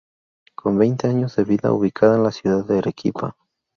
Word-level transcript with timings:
Con 0.55 0.79
veinte 0.79 1.07
años 1.07 1.35
de 1.35 1.43
vida, 1.43 1.71
ubicada 1.73 2.15
en 2.15 2.23
la 2.23 2.31
ciudad 2.31 2.65
de 2.65 2.79
Arequipa. 2.79 3.37